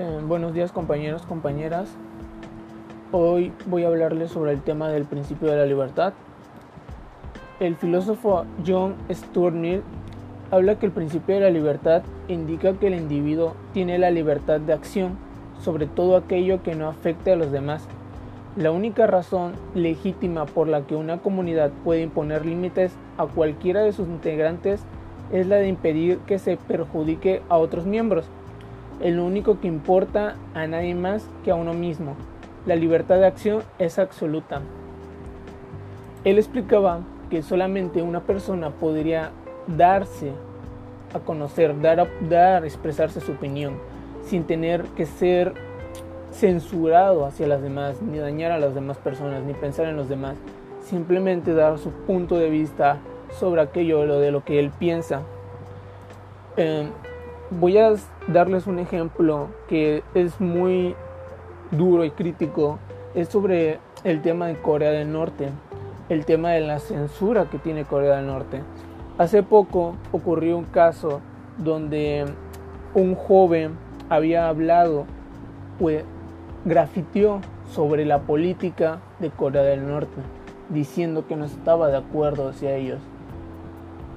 Eh, 0.00 0.18
buenos 0.26 0.54
días 0.54 0.72
compañeros, 0.72 1.26
compañeras. 1.26 1.90
Hoy 3.12 3.52
voy 3.66 3.84
a 3.84 3.88
hablarles 3.88 4.30
sobre 4.30 4.52
el 4.52 4.62
tema 4.62 4.88
del 4.88 5.04
principio 5.04 5.50
de 5.50 5.58
la 5.58 5.66
libertad. 5.66 6.14
El 7.60 7.76
filósofo 7.76 8.46
John 8.66 8.94
Mill 9.60 9.82
habla 10.50 10.78
que 10.78 10.86
el 10.86 10.92
principio 10.92 11.34
de 11.34 11.42
la 11.42 11.50
libertad 11.50 12.02
indica 12.28 12.72
que 12.72 12.86
el 12.86 12.94
individuo 12.94 13.56
tiene 13.74 13.98
la 13.98 14.10
libertad 14.10 14.58
de 14.58 14.72
acción 14.72 15.18
sobre 15.60 15.84
todo 15.84 16.16
aquello 16.16 16.62
que 16.62 16.74
no 16.74 16.88
afecte 16.88 17.32
a 17.32 17.36
los 17.36 17.52
demás. 17.52 17.86
La 18.56 18.70
única 18.70 19.06
razón 19.06 19.52
legítima 19.74 20.46
por 20.46 20.66
la 20.66 20.80
que 20.86 20.96
una 20.96 21.18
comunidad 21.18 21.72
puede 21.84 22.00
imponer 22.00 22.46
límites 22.46 22.94
a 23.18 23.26
cualquiera 23.26 23.82
de 23.82 23.92
sus 23.92 24.08
integrantes 24.08 24.80
es 25.30 25.46
la 25.46 25.56
de 25.56 25.68
impedir 25.68 26.20
que 26.20 26.38
se 26.38 26.56
perjudique 26.56 27.42
a 27.50 27.58
otros 27.58 27.84
miembros. 27.84 28.30
El 29.00 29.18
único 29.18 29.60
que 29.60 29.68
importa 29.68 30.36
a 30.54 30.66
nadie 30.66 30.94
más 30.94 31.26
que 31.42 31.50
a 31.50 31.54
uno 31.54 31.72
mismo. 31.72 32.16
La 32.66 32.76
libertad 32.76 33.16
de 33.16 33.26
acción 33.26 33.62
es 33.78 33.98
absoluta. 33.98 34.60
Él 36.24 36.36
explicaba 36.36 37.00
que 37.30 37.42
solamente 37.42 38.02
una 38.02 38.20
persona 38.20 38.70
podría 38.70 39.30
darse 39.66 40.32
a 41.14 41.18
conocer, 41.20 41.80
dar, 41.80 42.00
a, 42.00 42.66
expresarse 42.66 43.20
su 43.20 43.32
opinión, 43.32 43.78
sin 44.22 44.44
tener 44.44 44.84
que 44.96 45.06
ser 45.06 45.54
censurado 46.30 47.24
hacia 47.24 47.46
las 47.46 47.62
demás, 47.62 48.02
ni 48.02 48.18
dañar 48.18 48.52
a 48.52 48.58
las 48.58 48.74
demás 48.74 48.98
personas, 48.98 49.42
ni 49.44 49.54
pensar 49.54 49.86
en 49.86 49.96
los 49.96 50.10
demás. 50.10 50.36
Simplemente 50.82 51.54
dar 51.54 51.78
su 51.78 51.90
punto 51.90 52.36
de 52.36 52.50
vista 52.50 52.98
sobre 53.38 53.62
aquello 53.62 54.18
de 54.18 54.30
lo 54.30 54.44
que 54.44 54.58
él 54.58 54.70
piensa. 54.78 55.22
Eh, 56.56 56.88
voy 57.50 57.78
a 57.78 57.94
darles 58.32 58.66
un 58.66 58.78
ejemplo 58.78 59.48
que 59.68 60.02
es 60.14 60.40
muy 60.40 60.94
duro 61.70 62.04
y 62.04 62.10
crítico. 62.10 62.78
Es 63.14 63.28
sobre 63.28 63.78
el 64.04 64.22
tema 64.22 64.46
de 64.46 64.60
Corea 64.60 64.90
del 64.90 65.12
Norte, 65.12 65.50
el 66.08 66.24
tema 66.24 66.50
de 66.50 66.60
la 66.60 66.78
censura 66.78 67.46
que 67.50 67.58
tiene 67.58 67.84
Corea 67.84 68.16
del 68.16 68.26
Norte. 68.26 68.62
Hace 69.18 69.42
poco 69.42 69.96
ocurrió 70.12 70.56
un 70.56 70.64
caso 70.64 71.20
donde 71.58 72.24
un 72.94 73.14
joven 73.14 73.72
había 74.08 74.48
hablado, 74.48 75.04
pues 75.78 76.04
grafiteó 76.64 77.40
sobre 77.70 78.04
la 78.04 78.20
política 78.20 79.00
de 79.18 79.30
Corea 79.30 79.62
del 79.62 79.86
Norte, 79.86 80.20
diciendo 80.68 81.26
que 81.26 81.36
no 81.36 81.44
estaba 81.44 81.88
de 81.88 81.98
acuerdo 81.98 82.48
hacia 82.48 82.74
ellos. 82.76 83.00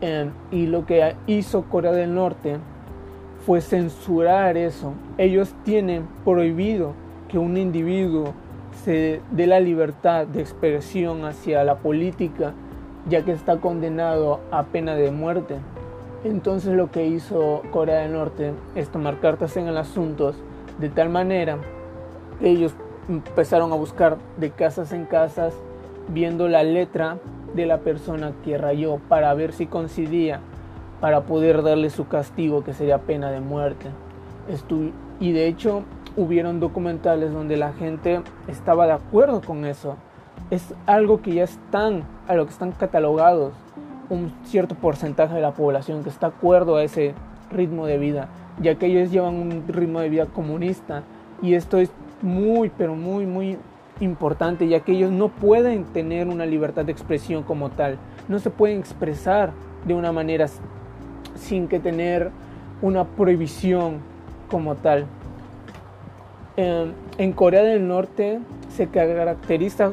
Eh, 0.01 0.29
y 0.51 0.67
lo 0.67 0.85
que 0.85 1.15
hizo 1.27 1.63
Corea 1.63 1.91
del 1.91 2.13
Norte 2.13 2.57
fue 3.45 3.61
censurar 3.61 4.57
eso. 4.57 4.93
Ellos 5.17 5.53
tienen 5.63 6.07
prohibido 6.23 6.93
que 7.27 7.37
un 7.37 7.57
individuo 7.57 8.33
se 8.83 9.21
dé 9.31 9.47
la 9.47 9.59
libertad 9.59 10.25
de 10.27 10.41
expresión 10.41 11.25
hacia 11.25 11.63
la 11.63 11.77
política, 11.77 12.53
ya 13.09 13.23
que 13.23 13.31
está 13.31 13.57
condenado 13.57 14.39
a 14.51 14.63
pena 14.63 14.95
de 14.95 15.11
muerte. 15.11 15.55
Entonces 16.23 16.73
lo 16.73 16.89
que 16.89 17.05
hizo 17.05 17.63
Corea 17.71 18.01
del 18.01 18.13
Norte 18.13 18.53
es 18.75 18.89
tomar 18.89 19.19
cartas 19.19 19.57
en 19.57 19.67
el 19.67 19.77
asunto 19.77 20.33
de 20.79 20.89
tal 20.89 21.09
manera 21.09 21.57
que 22.39 22.49
ellos 22.49 22.73
empezaron 23.09 23.73
a 23.73 23.75
buscar 23.75 24.17
de 24.37 24.51
casas 24.51 24.93
en 24.93 25.05
casas 25.05 25.53
viendo 26.07 26.47
la 26.47 26.63
letra 26.63 27.17
de 27.53 27.65
la 27.65 27.79
persona 27.79 28.31
que 28.43 28.57
rayó 28.57 28.99
para 29.09 29.33
ver 29.33 29.51
si 29.51 29.67
coincidía 29.67 30.39
para 31.03 31.23
poder 31.23 31.63
darle 31.63 31.89
su 31.89 32.07
castigo 32.07 32.63
que 32.63 32.71
sería 32.71 32.99
pena 32.99 33.29
de 33.29 33.41
muerte. 33.41 33.87
y 35.19 35.33
de 35.33 35.47
hecho 35.47 35.83
hubieron 36.15 36.61
documentales 36.61 37.33
donde 37.33 37.57
la 37.57 37.73
gente 37.73 38.21
estaba 38.47 38.85
de 38.85 38.93
acuerdo 38.93 39.41
con 39.41 39.65
eso. 39.65 39.97
Es 40.49 40.73
algo 40.85 41.21
que 41.21 41.33
ya 41.33 41.43
están, 41.43 42.05
a 42.25 42.35
lo 42.35 42.45
que 42.45 42.51
están 42.51 42.71
catalogados 42.71 43.51
un 44.09 44.31
cierto 44.45 44.75
porcentaje 44.75 45.35
de 45.35 45.41
la 45.41 45.51
población 45.51 46.03
que 46.03 46.09
está 46.09 46.29
de 46.29 46.35
acuerdo 46.37 46.77
a 46.77 46.83
ese 46.85 47.15
ritmo 47.51 47.85
de 47.85 47.97
vida, 47.97 48.29
ya 48.61 48.75
que 48.75 48.85
ellos 48.85 49.11
llevan 49.11 49.35
un 49.35 49.65
ritmo 49.67 49.99
de 49.99 50.07
vida 50.07 50.27
comunista 50.27 51.03
y 51.41 51.55
esto 51.55 51.79
es 51.79 51.91
muy, 52.21 52.71
pero 52.77 52.95
muy, 52.95 53.25
muy 53.25 53.57
importante, 53.99 54.69
ya 54.69 54.79
que 54.79 54.93
ellos 54.93 55.11
no 55.11 55.27
pueden 55.27 55.83
tener 55.83 56.29
una 56.29 56.45
libertad 56.45 56.85
de 56.85 56.93
expresión 56.93 57.43
como 57.43 57.71
tal, 57.71 57.97
no 58.29 58.39
se 58.39 58.49
pueden 58.49 58.79
expresar 58.79 59.51
de 59.85 59.93
una 59.93 60.13
manera 60.13 60.47
sin 61.43 61.67
que 61.67 61.79
tener 61.79 62.31
una 62.81 63.05
prohibición 63.05 63.99
como 64.49 64.75
tal. 64.75 65.05
Em, 66.57 66.91
en 67.17 67.33
Corea 67.33 67.63
del 67.63 67.87
Norte 67.87 68.39
se 68.69 68.87
caracteriza 68.87 69.91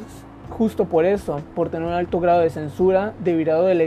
justo 0.51 0.85
por 0.85 1.05
eso, 1.05 1.41
por 1.55 1.71
tener 1.71 1.89
un 1.89 1.95
alto 1.95 2.21
grado 2.21 2.41
de 2.41 2.51
censura 2.51 3.15
debido 3.23 3.67
a 3.67 3.75
la 3.75 3.85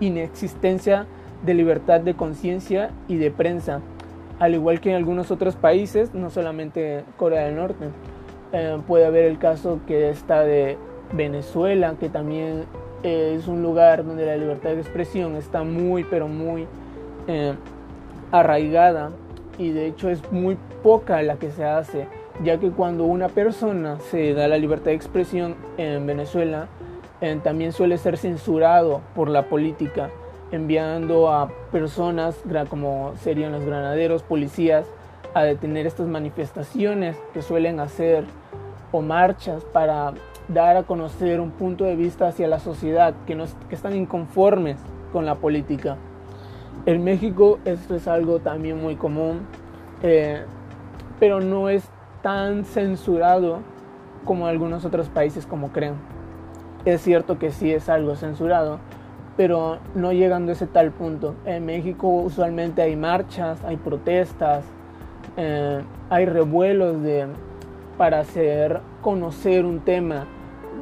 inexistencia 0.00 1.06
de 1.44 1.54
libertad 1.54 2.00
de 2.00 2.14
conciencia 2.14 2.90
y 3.06 3.16
de 3.16 3.30
prensa, 3.30 3.80
al 4.38 4.54
igual 4.54 4.80
que 4.80 4.90
en 4.90 4.96
algunos 4.96 5.30
otros 5.30 5.54
países, 5.56 6.14
no 6.14 6.30
solamente 6.30 7.04
Corea 7.16 7.44
del 7.46 7.56
Norte. 7.56 7.86
Eh, 8.52 8.78
puede 8.86 9.06
haber 9.06 9.24
el 9.24 9.38
caso 9.38 9.80
que 9.86 10.10
está 10.10 10.42
de 10.42 10.78
Venezuela, 11.12 11.94
que 12.00 12.08
también 12.08 12.64
es 13.02 13.46
un 13.46 13.62
lugar 13.62 14.04
donde 14.04 14.26
la 14.26 14.36
libertad 14.36 14.70
de 14.70 14.80
expresión 14.80 15.36
está 15.36 15.62
muy, 15.62 16.04
pero 16.04 16.26
muy 16.26 16.66
eh, 17.26 17.54
arraigada 18.32 19.10
y 19.58 19.70
de 19.70 19.86
hecho 19.86 20.10
es 20.10 20.20
muy 20.32 20.56
poca 20.82 21.22
la 21.22 21.36
que 21.36 21.50
se 21.50 21.64
hace 21.64 22.06
ya 22.42 22.58
que 22.58 22.70
cuando 22.70 23.04
una 23.04 23.28
persona 23.28 23.98
se 24.00 24.34
da 24.34 24.48
la 24.48 24.58
libertad 24.58 24.86
de 24.86 24.94
expresión 24.94 25.54
en 25.76 26.06
Venezuela, 26.06 26.68
eh, 27.20 27.38
también 27.42 27.72
suele 27.72 27.98
ser 27.98 28.18
censurado 28.18 29.00
por 29.14 29.28
la 29.28 29.48
política, 29.48 30.10
enviando 30.52 31.30
a 31.32 31.50
personas 31.72 32.36
como 32.68 33.14
serían 33.22 33.52
los 33.52 33.64
granaderos, 33.64 34.22
policías, 34.22 34.86
a 35.34 35.42
detener 35.42 35.86
estas 35.86 36.08
manifestaciones 36.08 37.16
que 37.32 37.42
suelen 37.42 37.80
hacer 37.80 38.24
o 38.92 39.02
marchas 39.02 39.64
para 39.64 40.12
dar 40.48 40.76
a 40.76 40.82
conocer 40.84 41.40
un 41.40 41.50
punto 41.50 41.84
de 41.84 41.96
vista 41.96 42.28
hacia 42.28 42.46
la 42.48 42.58
sociedad 42.58 43.14
que, 43.26 43.34
no, 43.34 43.44
que 43.68 43.74
están 43.74 43.94
inconformes 43.96 44.78
con 45.12 45.26
la 45.26 45.34
política. 45.34 45.96
En 46.84 47.02
México 47.02 47.58
esto 47.64 47.94
es 47.94 48.06
algo 48.06 48.38
también 48.40 48.80
muy 48.80 48.96
común, 48.96 49.40
eh, 50.02 50.42
pero 51.18 51.40
no 51.40 51.68
es 51.68 51.88
tan 52.22 52.64
censurado 52.64 53.60
como 54.24 54.46
algunos 54.46 54.84
otros 54.84 55.08
países 55.08 55.46
como 55.46 55.72
creen. 55.72 55.94
Es 56.84 57.00
cierto 57.00 57.38
que 57.38 57.50
sí 57.50 57.72
es 57.72 57.88
algo 57.88 58.14
censurado, 58.14 58.78
pero 59.36 59.78
no 59.94 60.12
llegando 60.12 60.52
a 60.52 60.54
ese 60.54 60.66
tal 60.66 60.92
punto. 60.92 61.34
En 61.44 61.66
México 61.66 62.08
usualmente 62.08 62.82
hay 62.82 62.94
marchas, 62.96 63.64
hay 63.64 63.76
protestas, 63.76 64.64
eh, 65.36 65.80
hay 66.10 66.26
revuelos 66.26 67.02
de, 67.02 67.26
para 67.98 68.20
hacer 68.20 68.80
conocer 69.02 69.64
un 69.64 69.80
tema, 69.80 70.26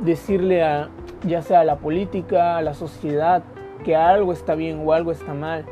decirle 0.04 0.62
a 0.62 0.88
ya 1.26 1.42
sea 1.42 1.60
a 1.60 1.64
la 1.64 1.76
política, 1.76 2.56
a 2.56 2.62
la 2.62 2.74
sociedad, 2.74 3.42
que 3.84 3.96
algo 3.96 4.32
está 4.32 4.54
bien 4.54 4.82
o 4.84 4.92
algo 4.92 5.10
está 5.12 5.34
mal. 5.34 5.64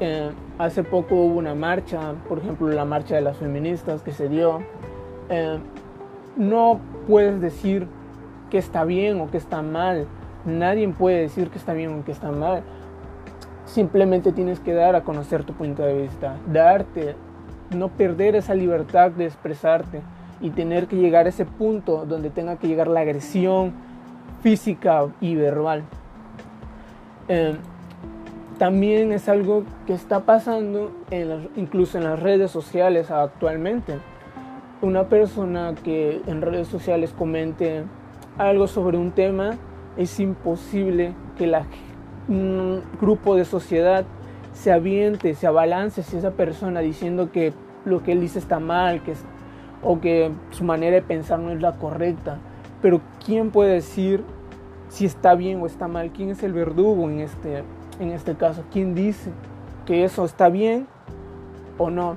Eh, 0.00 0.30
hace 0.58 0.82
poco 0.82 1.14
hubo 1.14 1.38
una 1.38 1.54
marcha, 1.54 2.14
por 2.28 2.38
ejemplo 2.38 2.68
la 2.68 2.84
marcha 2.84 3.14
de 3.14 3.20
las 3.20 3.36
feministas 3.36 4.02
que 4.02 4.12
se 4.12 4.28
dio. 4.28 4.60
Eh, 5.28 5.58
no 6.36 6.80
puedes 7.06 7.40
decir 7.40 7.86
que 8.50 8.58
está 8.58 8.84
bien 8.84 9.20
o 9.20 9.30
que 9.30 9.36
está 9.36 9.62
mal. 9.62 10.06
Nadie 10.44 10.88
puede 10.88 11.20
decir 11.20 11.50
que 11.50 11.58
está 11.58 11.72
bien 11.72 12.00
o 12.00 12.04
que 12.04 12.12
está 12.12 12.30
mal. 12.30 12.62
Simplemente 13.66 14.32
tienes 14.32 14.60
que 14.60 14.74
dar 14.74 14.94
a 14.94 15.02
conocer 15.02 15.44
tu 15.44 15.54
punto 15.54 15.82
de 15.82 16.02
vista, 16.02 16.36
darte, 16.52 17.16
no 17.74 17.88
perder 17.88 18.36
esa 18.36 18.54
libertad 18.54 19.10
de 19.10 19.24
expresarte 19.24 20.02
y 20.40 20.50
tener 20.50 20.86
que 20.86 20.96
llegar 20.96 21.26
a 21.26 21.30
ese 21.30 21.46
punto 21.46 22.04
donde 22.04 22.30
tenga 22.30 22.56
que 22.56 22.68
llegar 22.68 22.88
la 22.88 23.00
agresión 23.00 23.72
física 24.42 25.06
y 25.20 25.34
verbal. 25.36 25.84
Eh, 27.28 27.56
también 28.58 29.12
es 29.12 29.28
algo 29.28 29.64
que 29.86 29.94
está 29.94 30.20
pasando 30.20 30.92
incluso 31.56 31.98
en 31.98 32.04
las 32.04 32.20
redes 32.20 32.50
sociales 32.50 33.10
actualmente. 33.10 33.98
Una 34.82 35.08
persona 35.08 35.74
que 35.82 36.20
en 36.26 36.42
redes 36.42 36.68
sociales 36.68 37.14
comente 37.16 37.84
algo 38.38 38.66
sobre 38.66 38.98
un 38.98 39.12
tema, 39.12 39.56
es 39.96 40.18
imposible 40.20 41.14
que 41.38 41.46
la, 41.46 41.66
un 42.28 42.82
grupo 43.00 43.36
de 43.36 43.44
sociedad 43.44 44.04
se 44.52 44.72
aviente, 44.72 45.34
se 45.34 45.46
abalance 45.46 46.00
hacia 46.00 46.18
esa 46.18 46.30
persona 46.32 46.80
diciendo 46.80 47.30
que 47.32 47.52
lo 47.84 48.02
que 48.02 48.12
él 48.12 48.20
dice 48.20 48.38
está 48.38 48.60
mal 48.60 49.02
que 49.02 49.14
o 49.82 50.00
que 50.00 50.30
su 50.50 50.64
manera 50.64 50.96
de 50.96 51.02
pensar 51.02 51.38
no 51.38 51.50
es 51.50 51.60
la 51.60 51.72
correcta. 51.72 52.38
Pero 52.80 53.00
¿quién 53.24 53.50
puede 53.50 53.74
decir 53.74 54.24
si 54.88 55.04
está 55.04 55.34
bien 55.34 55.60
o 55.60 55.66
está 55.66 55.88
mal? 55.88 56.10
¿Quién 56.12 56.30
es 56.30 56.42
el 56.42 56.52
verdugo 56.52 57.10
en 57.10 57.20
este, 57.20 57.62
en 58.00 58.10
este 58.10 58.34
caso, 58.34 58.62
¿quién 58.72 58.94
dice 58.94 59.30
que 59.86 60.04
eso 60.04 60.24
está 60.24 60.48
bien 60.48 60.86
o 61.78 61.90
no? 61.90 62.16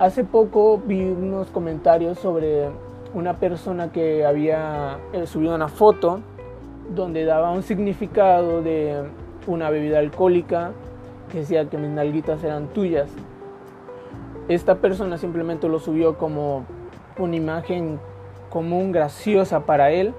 hace 0.00 0.24
poco 0.24 0.78
vi 0.78 1.02
unos 1.02 1.48
comentarios 1.48 2.18
sobre 2.18 2.70
una 3.12 3.34
persona 3.34 3.92
que 3.92 4.24
había 4.24 4.98
eh, 5.12 5.26
subido 5.26 5.54
una 5.54 5.68
foto 5.68 6.20
donde 6.94 7.26
daba 7.26 7.50
un 7.50 7.62
significado 7.62 8.62
de 8.62 9.04
una 9.46 9.68
bebida 9.68 9.98
alcohólica 9.98 10.72
que 11.30 11.40
decía 11.40 11.68
que 11.68 11.76
mis 11.76 11.90
nalguitas 11.90 12.42
eran 12.42 12.68
tuyas. 12.68 13.10
Esta 14.48 14.76
persona 14.76 15.18
simplemente 15.18 15.68
lo 15.68 15.78
subió 15.78 16.16
como 16.16 16.64
una 17.18 17.36
imagen 17.36 18.00
común, 18.48 18.92
graciosa 18.92 19.60
para 19.60 19.90
él. 19.90 20.14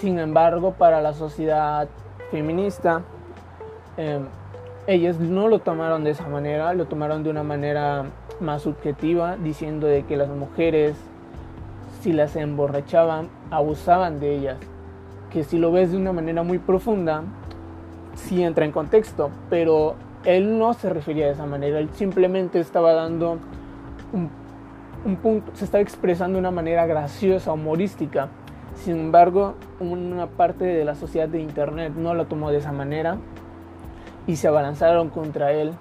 Sin 0.00 0.20
embargo, 0.20 0.74
para 0.78 1.02
la 1.02 1.14
sociedad 1.14 1.88
feminista, 2.34 3.02
eh, 3.96 4.18
ellas 4.88 5.20
no 5.20 5.46
lo 5.46 5.60
tomaron 5.60 6.02
de 6.02 6.10
esa 6.10 6.26
manera, 6.26 6.74
lo 6.74 6.86
tomaron 6.86 7.22
de 7.22 7.30
una 7.30 7.44
manera 7.44 8.06
más 8.40 8.62
subjetiva, 8.62 9.36
diciendo 9.36 9.86
de 9.86 10.02
que 10.02 10.16
las 10.16 10.28
mujeres, 10.28 10.96
si 12.00 12.12
las 12.12 12.34
emborrachaban, 12.34 13.28
abusaban 13.52 14.18
de 14.18 14.34
ellas. 14.34 14.56
Que 15.30 15.44
si 15.44 15.58
lo 15.58 15.70
ves 15.70 15.92
de 15.92 15.96
una 15.96 16.12
manera 16.12 16.42
muy 16.42 16.58
profunda, 16.58 17.22
sí 18.16 18.42
entra 18.42 18.64
en 18.64 18.72
contexto, 18.72 19.30
pero 19.48 19.94
él 20.24 20.58
no 20.58 20.74
se 20.74 20.90
refería 20.90 21.26
de 21.26 21.34
esa 21.34 21.46
manera, 21.46 21.78
él 21.78 21.88
simplemente 21.94 22.58
estaba 22.58 22.94
dando 22.94 23.38
un, 24.12 24.28
un 25.04 25.16
punto, 25.18 25.52
se 25.54 25.66
estaba 25.66 25.82
expresando 25.82 26.34
de 26.34 26.40
una 26.40 26.50
manera 26.50 26.84
graciosa, 26.84 27.52
humorística. 27.52 28.28
Sin 28.74 28.98
embargo, 28.98 29.54
una 29.80 30.26
parte 30.26 30.64
de 30.64 30.84
la 30.84 30.94
sociedad 30.94 31.28
de 31.28 31.40
Internet 31.40 31.94
no 31.96 32.14
lo 32.14 32.26
tomó 32.26 32.50
de 32.50 32.58
esa 32.58 32.72
manera 32.72 33.18
y 34.26 34.36
se 34.36 34.48
abalanzaron 34.48 35.10
contra 35.10 35.52
él, 35.52 35.72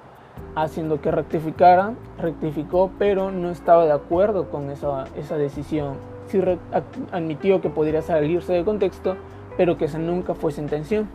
haciendo 0.55 1.01
que 1.01 1.11
rectificara, 1.11 1.93
rectificó, 2.17 2.91
pero 2.97 3.31
no 3.31 3.49
estaba 3.49 3.85
de 3.85 3.93
acuerdo 3.93 4.49
con 4.49 4.69
esa, 4.69 5.05
esa 5.15 5.37
decisión. 5.37 5.95
Sí 6.27 6.39
admitió 7.11 7.61
que 7.61 7.69
podría 7.69 8.01
salirse 8.01 8.53
de 8.53 8.63
contexto, 8.63 9.17
pero 9.57 9.77
que 9.77 9.85
esa 9.85 9.97
nunca 9.97 10.33
fue 10.33 10.51
su 10.51 10.61
intención. 10.61 11.07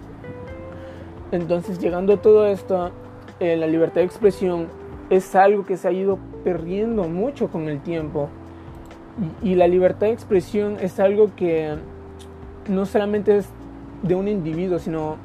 Entonces, 1.33 1.79
llegando 1.79 2.15
a 2.15 2.17
todo 2.19 2.47
esto, 2.47 2.91
eh, 3.41 3.57
la 3.57 3.67
libertad 3.67 3.97
de 3.97 4.05
expresión 4.05 4.69
es 5.11 5.35
algo 5.35 5.65
que 5.65 5.77
se 5.77 5.89
ha 5.89 5.93
ido 5.93 6.19
perdiendo 6.45 7.05
mucho 7.05 7.49
con 7.49 7.69
el 7.69 7.81
tiempo. 7.81 8.29
Y, 9.43 9.55
la 9.57 9.67
libertad 9.67 10.07
de 10.07 10.13
expresión 10.13 10.77
es 10.81 11.01
algo 11.01 11.35
que 11.35 11.75
no 12.69 12.87
solamente 12.87 13.39
es 13.39 13.49
de 14.03 14.15
un 14.15 14.29
individuo, 14.29 14.79
sino 14.79 15.17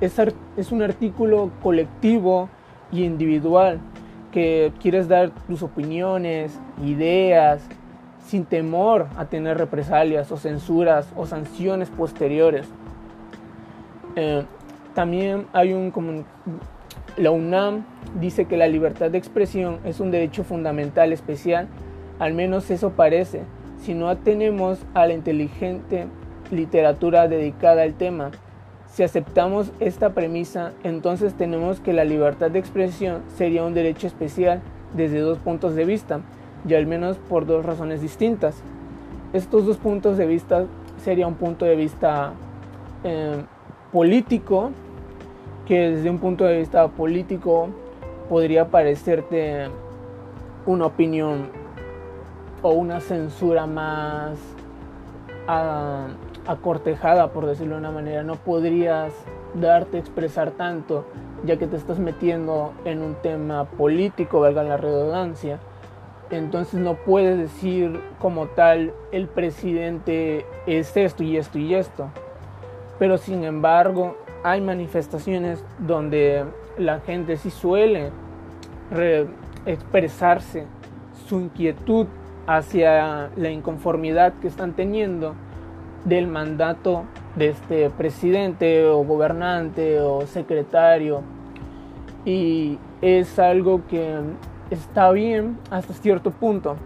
es, 0.00 0.16
es 0.56 0.72
un 0.72 0.82
artículo 0.82 1.50
colectivo 1.62 2.48
y 2.90 3.04
individual 3.04 3.78
que 4.32 4.72
quieres 4.80 5.08
dar 5.08 5.30
tus 5.46 5.62
opiniones, 5.62 6.58
ideas, 6.84 7.62
sin 8.26 8.44
temor 8.44 9.06
a 9.16 9.24
tener 9.26 9.56
represalias 9.56 10.30
o 10.32 10.36
censuras 10.36 11.08
o 11.16 11.24
sanciones 11.24 11.88
posteriores. 11.88 12.66
Eh, 14.16 14.44
también 14.94 15.46
hay 15.52 15.72
un 15.72 15.92
la 17.16 17.30
UNAM 17.30 17.84
dice 18.20 18.44
que 18.44 18.56
la 18.56 18.68
libertad 18.68 19.10
de 19.10 19.18
expresión 19.18 19.78
es 19.84 20.00
un 20.00 20.10
derecho 20.10 20.44
fundamental 20.44 21.12
especial, 21.12 21.68
al 22.18 22.34
menos 22.34 22.70
eso 22.70 22.90
parece, 22.90 23.42
si 23.80 23.94
no 23.94 24.08
atenemos 24.08 24.78
a 24.94 25.06
la 25.06 25.14
inteligente 25.14 26.06
literatura 26.50 27.28
dedicada 27.28 27.82
al 27.82 27.94
tema. 27.94 28.30
Si 28.86 29.02
aceptamos 29.02 29.70
esta 29.80 30.14
premisa, 30.14 30.72
entonces 30.82 31.34
tenemos 31.34 31.78
que 31.80 31.92
la 31.92 32.04
libertad 32.04 32.50
de 32.50 32.58
expresión 32.58 33.22
sería 33.36 33.64
un 33.64 33.74
derecho 33.74 34.06
especial 34.06 34.60
desde 34.94 35.20
dos 35.20 35.38
puntos 35.38 35.74
de 35.74 35.84
vista, 35.84 36.20
y 36.66 36.74
al 36.74 36.86
menos 36.86 37.18
por 37.18 37.46
dos 37.46 37.64
razones 37.64 38.00
distintas. 38.00 38.62
Estos 39.32 39.66
dos 39.66 39.76
puntos 39.76 40.16
de 40.16 40.26
vista 40.26 40.64
sería 41.04 41.26
un 41.26 41.34
punto 41.34 41.64
de 41.64 41.76
vista 41.76 42.32
eh, 43.04 43.42
político 43.92 44.70
que 45.66 45.90
desde 45.90 46.10
un 46.10 46.18
punto 46.18 46.44
de 46.44 46.58
vista 46.58 46.88
político 46.88 47.68
podría 48.28 48.68
parecerte 48.68 49.68
una 50.66 50.86
opinión 50.86 51.50
o 52.62 52.70
una 52.72 53.00
censura 53.00 53.66
más 53.66 54.38
ah, 55.46 56.08
acortejada, 56.46 57.30
por 57.32 57.46
decirlo 57.46 57.74
de 57.74 57.80
una 57.80 57.90
manera. 57.90 58.22
No 58.22 58.36
podrías 58.36 59.12
darte 59.54 59.96
a 59.96 60.00
expresar 60.00 60.52
tanto, 60.52 61.04
ya 61.44 61.56
que 61.56 61.66
te 61.66 61.76
estás 61.76 61.98
metiendo 61.98 62.72
en 62.84 63.02
un 63.02 63.14
tema 63.16 63.64
político, 63.64 64.40
valga 64.40 64.62
la 64.62 64.76
redundancia. 64.76 65.58
Entonces 66.30 66.78
no 66.80 66.94
puedes 66.94 67.38
decir 67.38 68.00
como 68.18 68.48
tal, 68.48 68.92
el 69.12 69.28
presidente 69.28 70.44
es 70.66 70.96
esto 70.96 71.22
y 71.22 71.36
esto 71.36 71.58
y 71.58 71.74
esto. 71.74 72.08
Pero 72.98 73.16
sin 73.16 73.44
embargo, 73.44 74.16
hay 74.42 74.60
manifestaciones 74.60 75.64
donde 75.78 76.44
la 76.76 77.00
gente 77.00 77.36
sí 77.36 77.50
suele 77.50 78.10
expresarse 79.66 80.66
su 81.26 81.40
inquietud 81.40 82.06
hacia 82.48 83.30
la 83.36 83.50
inconformidad 83.50 84.32
que 84.40 84.48
están 84.48 84.72
teniendo 84.72 85.34
del 86.06 86.26
mandato 86.26 87.04
de 87.36 87.50
este 87.50 87.90
presidente 87.90 88.86
o 88.86 89.04
gobernante 89.04 90.00
o 90.00 90.26
secretario. 90.26 91.20
Y 92.24 92.78
es 93.02 93.38
algo 93.38 93.82
que 93.86 94.18
está 94.70 95.12
bien 95.12 95.58
hasta 95.70 95.92
cierto 95.92 96.30
punto 96.30 96.76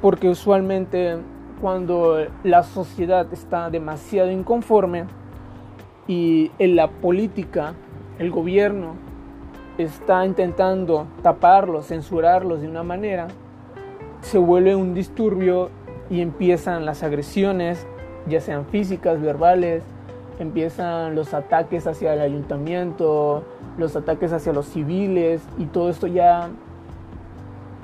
porque 0.00 0.28
usualmente 0.28 1.16
cuando 1.60 2.26
la 2.44 2.62
sociedad 2.62 3.26
está 3.32 3.70
demasiado 3.70 4.30
inconforme 4.30 5.06
y 6.06 6.52
en 6.58 6.76
la 6.76 6.88
política, 6.88 7.74
el 8.18 8.30
gobierno 8.30 8.94
está 9.78 10.24
intentando 10.24 11.06
taparlos, 11.22 11.86
censurarlos 11.86 12.60
de 12.60 12.68
una 12.68 12.82
manera, 12.82 13.28
se 14.24 14.38
vuelve 14.38 14.74
un 14.74 14.94
disturbio 14.94 15.68
y 16.08 16.22
empiezan 16.22 16.86
las 16.86 17.02
agresiones, 17.02 17.86
ya 18.26 18.40
sean 18.40 18.64
físicas, 18.66 19.20
verbales, 19.20 19.82
empiezan 20.38 21.14
los 21.14 21.34
ataques 21.34 21.86
hacia 21.86 22.14
el 22.14 22.20
ayuntamiento, 22.20 23.44
los 23.76 23.94
ataques 23.96 24.32
hacia 24.32 24.52
los 24.52 24.66
civiles 24.66 25.42
y 25.58 25.66
todo 25.66 25.90
esto 25.90 26.06
ya 26.06 26.48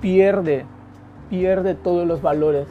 pierde, 0.00 0.64
pierde 1.28 1.75
todos 1.75 2.06
los 2.06 2.23
valores 2.23 2.66